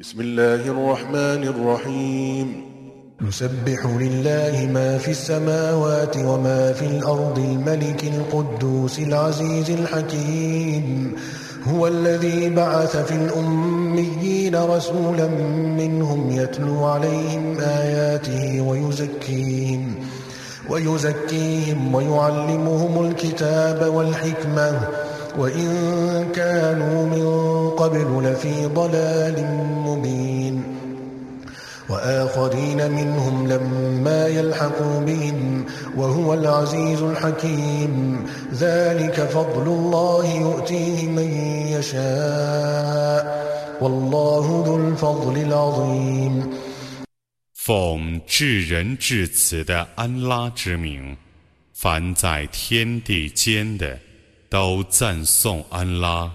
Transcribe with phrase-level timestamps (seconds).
[0.00, 2.46] بسم الله الرحمن الرحيم.
[3.28, 11.16] يسبح لله ما في السماوات وما في الأرض الملك القدوس العزيز الحكيم.
[11.64, 15.28] هو الذي بعث في الأميين رسولا
[15.80, 19.94] منهم يتلو عليهم آياته ويزكيهم
[20.68, 24.88] ويزكيهم ويعلمهم الكتاب والحكمة.
[25.37, 25.69] وإن
[26.35, 27.25] كانوا من
[27.69, 29.45] قبل لفي ضلال
[29.85, 30.63] مبين
[31.89, 35.65] وآخرين منهم لما يلحقوا بهم
[35.97, 41.31] وهو العزيز الحكيم ذلك فضل الله يؤتيه من
[41.67, 43.23] يشاء
[43.81, 46.49] والله ذو الفضل العظيم
[47.53, 51.15] 奉至仁至慈的安拉之名，
[51.75, 53.99] 凡在天地间的，
[54.48, 56.32] 都赞颂安拉，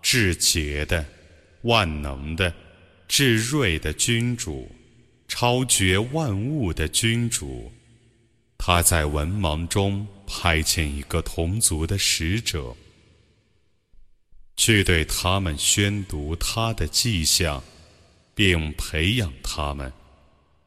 [0.00, 1.04] 至洁的、
[1.62, 2.52] 万能的、
[3.06, 4.70] 至睿的君主，
[5.26, 7.72] 超绝万物的君主。
[8.56, 12.76] 他在文盲中派遣一个同族的使者，
[14.56, 17.62] 去对他们宣读他的迹象，
[18.34, 19.92] 并培养他们。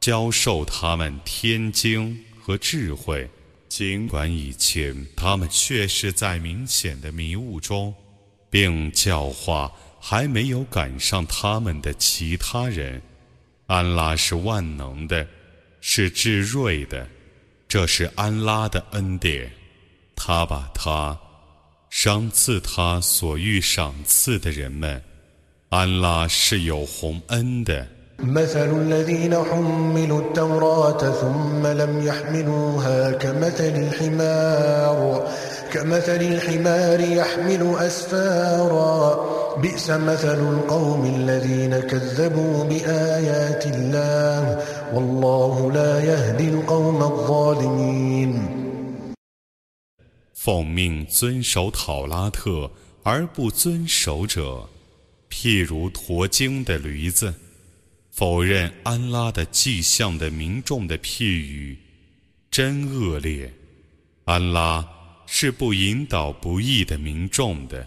[0.00, 3.30] 教授他们天经和智慧，
[3.72, 7.94] 尽管以前他们确实在明显的迷雾中，
[8.50, 13.00] 并教化还没有赶上他们的其他人。
[13.68, 15.26] 安拉是万能的，
[15.80, 17.08] 是至睿的，
[17.66, 19.50] 这是安拉的恩典。
[20.14, 21.18] 他把他
[21.88, 25.02] 赏赐他所欲赏赐的人们。
[25.70, 27.88] 安拉是有宏恩的。
[28.21, 35.27] مثل الذين حملوا التوراة ثم لم يحملوها كمثل الحمار
[35.71, 38.97] كمثل الحمار يحمل أسفارا
[39.61, 48.33] بئس مثل القوم الذين كذبوا بآيات الله والله لا يهدي القوم الظالمين
[50.33, 52.71] 奉命遵守讨拉特
[53.03, 54.69] 而不遵守者，
[55.29, 57.33] 譬如驮经的驴子。
[58.12, 61.78] 否认安拉的迹象的民众的譬语，
[62.50, 63.50] 真恶劣。
[64.26, 64.86] 安拉
[65.26, 67.86] 是不引导不义的民众的。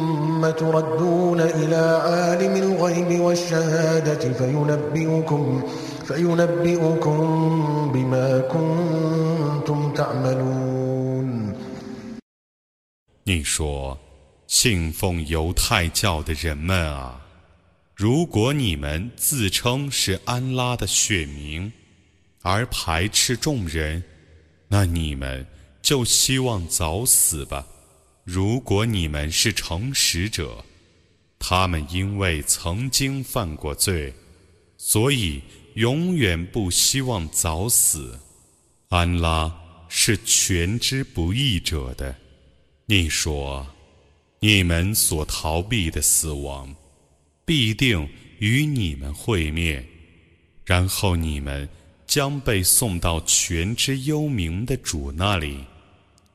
[0.40, 5.62] ثم تردون إلى عالم الغيب والشهادة فينبئكم
[6.06, 7.18] فينبئكم
[7.92, 11.54] بما كنتم تعملون
[13.24, 13.98] 你说，
[14.46, 17.20] 信奉犹太教的人们啊，
[17.94, 21.70] 如果你们自称是安拉的选民，
[22.40, 24.02] 而排斥众人，
[24.68, 25.46] 那你们
[25.82, 27.66] 就希望早死吧。
[28.33, 30.63] 如果你们是诚实者，
[31.37, 34.13] 他们因为曾经犯过罪，
[34.77, 35.41] 所以
[35.73, 38.17] 永远不希望早死。
[38.87, 39.53] 安拉
[39.89, 42.15] 是全知不义者的。
[42.85, 43.67] 你说，
[44.39, 46.73] 你们所逃避的死亡，
[47.43, 48.07] 必定
[48.39, 49.85] 与你们会面，
[50.63, 51.67] 然后你们
[52.07, 55.57] 将被送到全知幽冥的主那里，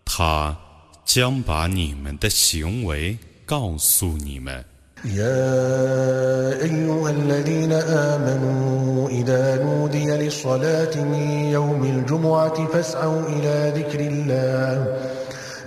[0.04, 0.60] 他。
[1.05, 4.63] 将把你们的行为告诉你们。
[5.05, 14.97] يا أيها الذين آمنوا إذا نودي للصلاة من يوم الجمعة فاسعوا إلى ذكر الله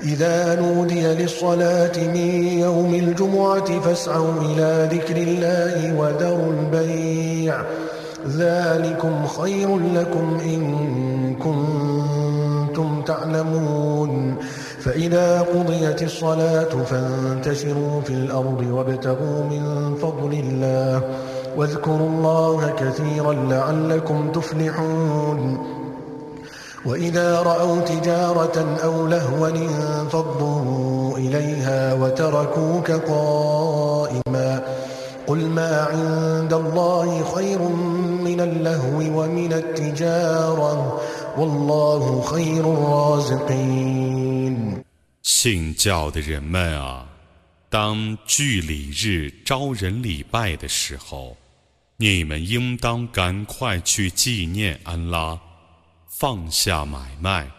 [0.03, 7.63] إذا نودي للصلاة من يوم الجمعة فاسعوا إلى ذكر الله وذروا البيع
[8.29, 14.37] ذلكم خير لكم إن كنتم تعلمون
[14.90, 21.02] فإذا قضيت الصلاة فانتشروا في الأرض وابتغوا من فضل الله
[21.58, 25.58] واذكروا الله كثيرا لعلكم تفلحون.
[26.86, 34.62] وإذا رأوا تجارة أو لهوا انفضوا إليها وتركوك قائما.
[35.28, 37.60] قل ما عند الله خير
[38.24, 41.00] من اللهو ومن التجارة.
[41.38, 44.19] والله خير الرازقين.
[45.42, 47.08] 信教的人们啊，
[47.70, 51.38] 当聚礼日招人礼拜的时候，
[51.96, 55.40] 你们应当赶快去纪念安拉，
[56.10, 57.50] 放下买卖，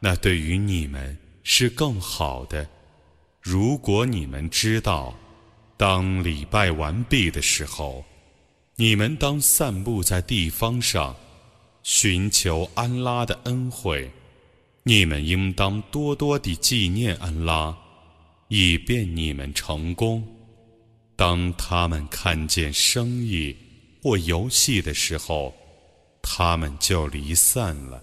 [0.00, 2.68] 那对于你们是更好的。
[3.40, 5.14] 如果你们知道，
[5.78, 8.04] 当礼拜完毕的时候，
[8.76, 11.16] 你们当散布在地方上，
[11.82, 14.10] 寻求安拉的恩惠。
[14.86, 17.74] 你们应当多多地纪念安拉，
[18.48, 20.22] 以便你们成功。
[21.16, 23.56] 当他们看见生意
[24.02, 25.54] 或游戏的时候，
[26.20, 28.02] 他们就离散了。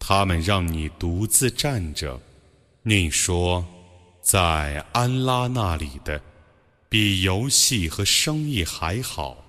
[0.00, 2.20] 他们让你独自站着，
[2.82, 3.64] 你说。
[4.20, 6.20] 在安拉那里的，
[6.88, 9.42] 比游戏和生意还好。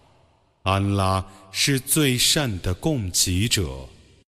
[0.64, 3.90] 安拉是最善的供给者。